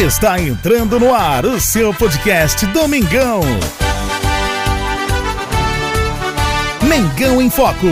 [0.00, 3.42] Está entrando no ar o seu podcast Domingão.
[6.88, 7.86] Mengão em Foco.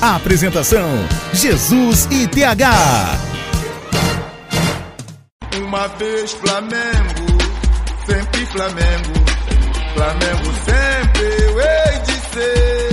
[0.00, 0.88] Apresentação:
[1.34, 2.70] Jesus e TH.
[5.58, 7.38] Uma vez Flamengo,
[8.06, 9.12] sempre Flamengo.
[9.92, 12.89] Flamengo sempre eu hei de ser.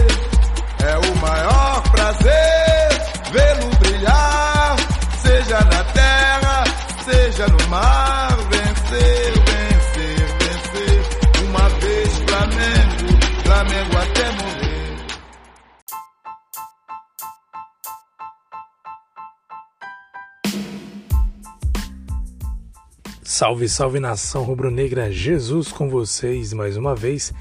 [23.29, 27.33] Salve, salve nação rubro-negra, Jesus com vocês mais uma vez.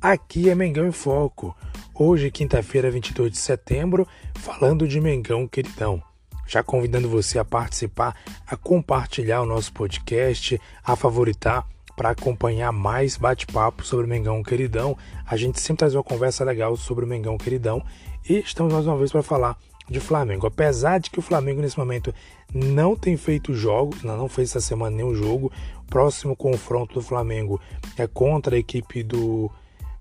[0.00, 1.54] Aqui é Mengão em Foco.
[1.94, 6.02] Hoje, quinta-feira, 22 de setembro, falando de Mengão queridão.
[6.46, 13.18] Já convidando você a participar, a compartilhar o nosso podcast, a favoritar para acompanhar mais
[13.18, 14.96] bate-papo sobre o Mengão queridão.
[15.26, 17.84] A gente sempre traz uma conversa legal sobre o Mengão queridão
[18.26, 20.46] e estamos mais uma vez para falar de Flamengo.
[20.46, 22.14] Apesar de que o Flamengo nesse momento
[22.52, 25.52] não tem feito jogos, não fez essa semana nenhum jogo.
[25.82, 27.60] O próximo confronto do Flamengo
[27.96, 29.50] é contra a equipe do,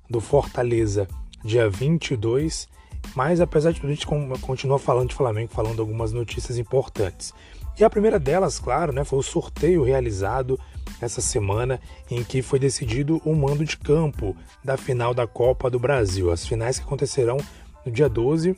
[0.09, 1.08] do Fortaleza,
[1.44, 2.67] dia 22.
[3.16, 4.08] Mas apesar de tudo, a gente
[4.42, 7.34] continua falando de Flamengo, falando algumas notícias importantes.
[7.78, 10.59] E a primeira delas, claro, né, foi o sorteio realizado
[11.02, 15.80] essa semana em que foi decidido o mando de campo da final da Copa do
[15.80, 16.31] Brasil.
[16.31, 17.38] As finais que acontecerão
[17.86, 18.56] no dia 12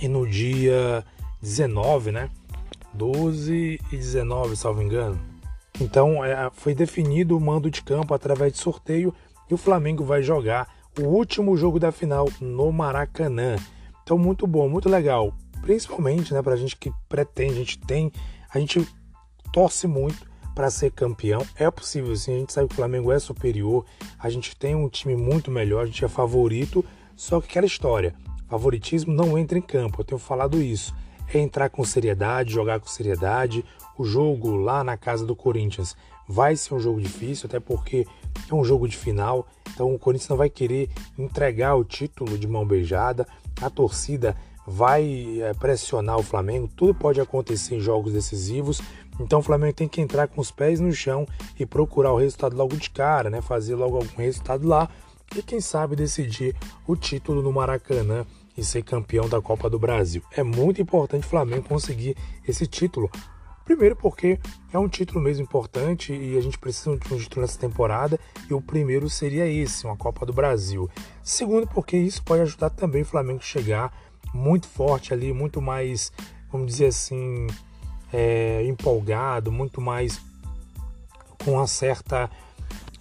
[0.00, 1.04] e no dia
[1.40, 2.30] 19, né?
[2.92, 5.18] 12 e 19, salvo engano.
[5.80, 9.14] Então é, foi definido o mando de campo através de sorteio
[9.50, 13.56] e o Flamengo vai jogar o último jogo da final no Maracanã.
[14.02, 15.34] Então muito bom, muito legal.
[15.60, 18.10] Principalmente né, para a gente que pretende, a gente tem,
[18.52, 18.86] a gente
[19.52, 21.44] torce muito para ser campeão.
[21.56, 23.84] É possível sim, a gente sabe que o Flamengo é superior,
[24.18, 26.84] a gente tem um time muito melhor, a gente é favorito,
[27.14, 28.14] só que aquela história,
[28.48, 30.94] favoritismo não entra em campo, eu tenho falado isso
[31.32, 33.64] é entrar com seriedade, jogar com seriedade.
[33.98, 35.96] O jogo lá na casa do Corinthians
[36.28, 38.06] vai ser um jogo difícil, até porque
[38.50, 39.46] é um jogo de final.
[39.72, 43.26] Então o Corinthians não vai querer entregar o título de mão beijada.
[43.60, 44.36] A torcida
[44.66, 46.68] vai é, pressionar o Flamengo.
[46.76, 48.80] Tudo pode acontecer em jogos decisivos.
[49.18, 51.26] Então o Flamengo tem que entrar com os pés no chão
[51.58, 53.40] e procurar o resultado logo de cara, né?
[53.40, 54.88] Fazer logo algum resultado lá
[55.38, 56.54] e quem sabe decidir
[56.86, 58.26] o título no Maracanã
[58.56, 60.22] e ser campeão da Copa do Brasil.
[60.32, 62.16] É muito importante o Flamengo conseguir
[62.46, 63.10] esse título.
[63.64, 64.38] Primeiro porque
[64.72, 68.54] é um título mesmo importante e a gente precisa de um título nessa temporada e
[68.54, 70.88] o primeiro seria esse, uma Copa do Brasil.
[71.22, 73.92] Segundo porque isso pode ajudar também o Flamengo a chegar
[74.32, 76.12] muito forte ali, muito mais,
[76.50, 77.46] vamos dizer assim,
[78.12, 80.20] é, empolgado, muito mais
[81.44, 82.30] com uma certa,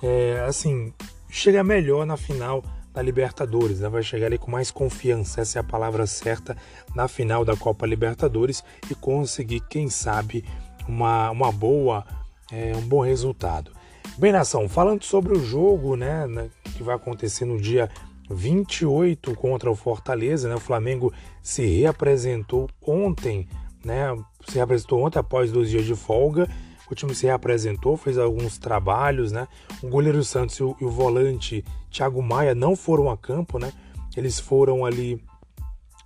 [0.01, 0.91] é, assim,
[1.35, 2.63] chega melhor na final
[2.93, 3.89] da Libertadores, né?
[3.89, 6.55] vai chegar ali com mais confiança, essa é a palavra certa,
[6.95, 10.45] na final da Copa Libertadores e conseguir, quem sabe,
[10.87, 12.05] uma, uma boa,
[12.49, 13.71] é, um bom resultado.
[14.17, 16.25] Bem, nação, falando sobre o jogo né,
[16.77, 17.89] que vai acontecer no dia
[18.29, 21.13] 28 contra o Fortaleza, né, o Flamengo
[21.43, 23.49] se reapresentou ontem,
[23.83, 24.15] né,
[24.47, 26.47] se reapresentou ontem após dois dias de folga
[26.89, 29.47] o time se reapresentou, fez alguns trabalhos, né?
[29.81, 33.71] O goleiro Santos e o, e o volante Thiago Maia não foram a campo, né?
[34.15, 35.21] Eles foram ali,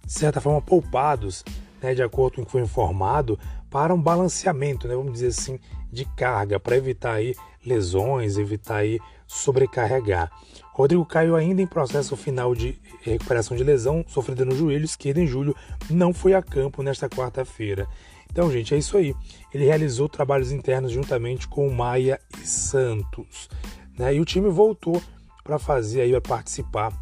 [0.05, 1.43] de certa forma, poupados,
[1.81, 1.93] né?
[1.93, 3.37] De acordo com o que foi informado,
[3.69, 4.95] para um balanceamento, né?
[4.95, 5.59] Vamos dizer assim,
[5.91, 7.35] de carga, para evitar aí
[7.65, 10.31] lesões, evitar aí sobrecarregar.
[10.79, 15.27] Rodrigo Caio ainda em processo final de recuperação de lesão sofrida no joelho esquerdo em
[15.27, 15.53] julho,
[15.89, 17.85] não foi a campo nesta quarta-feira.
[18.31, 19.13] Então, gente, é isso aí.
[19.53, 23.49] Ele realizou trabalhos internos juntamente com Maia e Santos.
[23.97, 24.15] Né?
[24.15, 25.01] E o time voltou
[25.43, 26.93] para fazer aí, para participar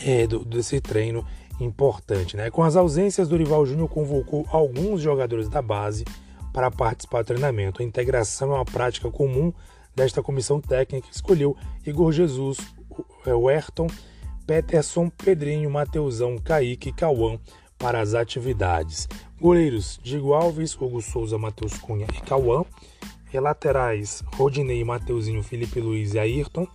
[0.00, 1.26] é, do, desse treino
[1.58, 2.36] importante.
[2.36, 2.48] Né?
[2.48, 6.04] Com as ausências, Dorival Júnior convocou alguns jogadores da base
[6.52, 7.82] para participar do treinamento.
[7.82, 9.52] A integração é uma prática comum
[9.98, 12.58] desta comissão técnica que escolheu Igor Jesus,
[13.34, 13.86] o Ayrton,
[14.46, 17.38] Peterson, Pedrinho, Mateusão, Kaique e Cauã
[17.78, 19.08] para as atividades.
[19.40, 22.64] Goleiros: Diego Alves, Hugo Souza, Matheus Cunha e Cauã.
[23.32, 26.66] Laterais: Rodinei, Mateuzinho, Felipe Luiz e Ayrton.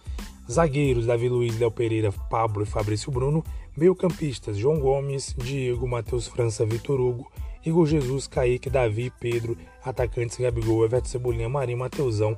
[0.50, 3.44] Zagueiros: Davi Luiz, Léo Pereira, Pablo e Fabrício Bruno.
[3.76, 7.32] Meio-campistas: João Gomes, Diego, Matheus França, Vitor Hugo,
[7.66, 9.58] Igor Jesus, Kaique, Davi, Pedro.
[9.84, 12.38] Atacantes: Gabigol, Everton Cebolinha, Marinho, Mateusão,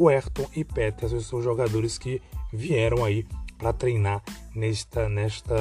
[0.00, 1.20] Ayrton e Peterson.
[1.20, 2.22] São jogadores que
[2.52, 3.26] vieram aí
[3.58, 4.22] para treinar
[4.54, 5.54] nesta, nesta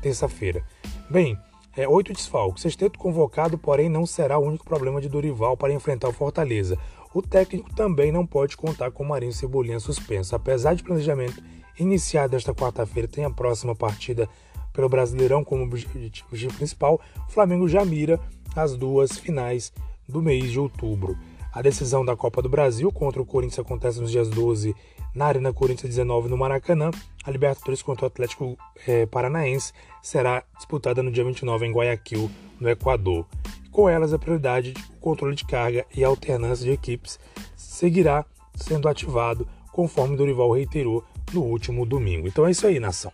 [0.00, 0.62] terça-feira.
[1.10, 1.38] Bem,
[1.74, 2.62] É, oito desfalques.
[2.62, 6.76] Sexteto convocado, porém, não será o único problema de Dorival para enfrentar o Fortaleza.
[7.14, 10.36] O técnico também não pode contar com Marinho Cebolinha suspenso.
[10.36, 11.42] Apesar de planejamento
[11.78, 14.28] iniciado esta quarta-feira, tem a próxima partida
[14.72, 18.18] pelo Brasileirão como objetivo principal, o Flamengo já mira
[18.56, 19.72] as duas finais
[20.08, 21.16] do mês de outubro.
[21.52, 24.74] A decisão da Copa do Brasil contra o Corinthians acontece nos dias 12
[25.14, 26.90] na Arena Corinthians 19 no Maracanã.
[27.24, 28.56] A Libertadores contra o Atlético
[28.86, 29.72] é, Paranaense
[30.02, 32.30] será disputada no dia 29 em Guayaquil,
[32.60, 33.26] no Equador.
[33.70, 37.18] Com elas, a prioridade, o controle de carga e alternância de equipes
[37.56, 38.24] seguirá
[38.54, 42.28] sendo ativado, conforme Dorival reiterou no último domingo.
[42.28, 43.12] Então é isso aí, nação.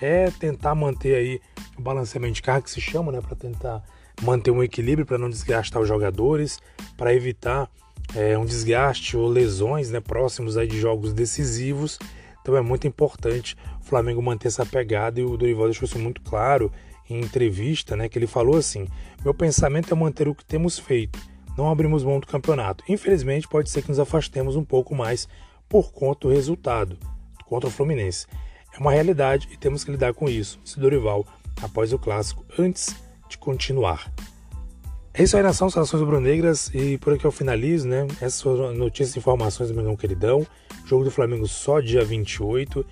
[0.00, 1.40] É tentar manter aí
[1.78, 3.84] o balanceamento de carga que se chama, né, para tentar
[4.22, 6.60] manter um equilíbrio para não desgastar os jogadores,
[6.96, 7.70] para evitar
[8.14, 11.98] é, um desgaste ou lesões né, próximos aí de jogos decisivos.
[12.42, 16.20] Então é muito importante o Flamengo manter essa pegada e o Dorival deixou isso muito
[16.22, 16.72] claro
[17.08, 18.86] em entrevista, né, que ele falou assim:
[19.24, 21.18] "Meu pensamento é manter o que temos feito,
[21.56, 22.84] não abrimos mão do campeonato.
[22.88, 25.28] Infelizmente pode ser que nos afastemos um pouco mais
[25.68, 26.96] por conta do resultado
[27.46, 28.26] contra o Fluminense.
[28.72, 31.26] É uma realidade e temos que lidar com isso", disse Dorival
[31.62, 32.94] após o clássico antes
[33.30, 34.12] de continuar.
[35.12, 38.06] É isso aí, nação, saudações rubro-negras e por aqui eu finalizo, né?
[38.20, 40.46] Essas foram notícias e informações do Mengão Queridão.
[40.84, 42.84] Jogo do Flamengo só dia 28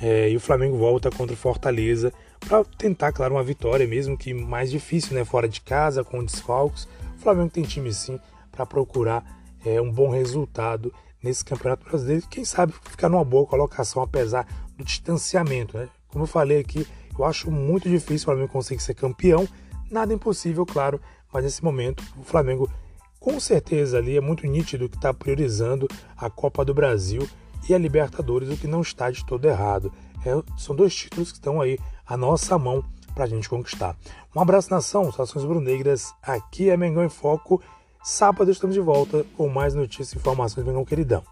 [0.00, 4.32] é, e o Flamengo volta contra o Fortaleza para tentar, claro, uma vitória mesmo que
[4.32, 5.24] mais difícil, né?
[5.24, 6.88] Fora de casa, com desfalques.
[7.18, 8.18] O Flamengo tem time sim
[8.50, 9.22] para procurar
[9.64, 10.92] é, um bom resultado
[11.22, 12.26] nesse Campeonato Brasileiro.
[12.28, 15.88] Quem sabe ficar numa boa colocação apesar do distanciamento, né?
[16.08, 16.86] Como eu falei aqui,
[17.16, 19.46] eu acho muito difícil o Flamengo conseguir ser campeão.
[19.90, 21.00] Nada impossível, claro,
[21.32, 22.70] mas nesse momento o Flamengo
[23.18, 27.28] com certeza ali é muito nítido que está priorizando a Copa do Brasil
[27.68, 29.92] e a Libertadores, o que não está de todo errado.
[30.24, 32.84] É, são dois títulos que estão aí à nossa mão
[33.14, 33.96] para a gente conquistar.
[34.34, 36.14] Um abraço, nação, saudações brunegras.
[36.22, 37.60] Aqui é Mengão em Foco.
[38.02, 41.22] Sábado estamos de volta com mais notícias e informações do Mengão Queridão.